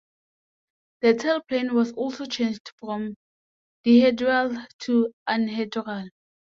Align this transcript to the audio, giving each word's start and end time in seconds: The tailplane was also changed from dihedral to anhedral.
The 1.03 1.13
tailplane 1.13 1.73
was 1.73 1.91
also 1.91 2.25
changed 2.25 2.71
from 2.79 3.13
dihedral 3.85 4.65
to 4.79 5.13
anhedral. 5.29 6.09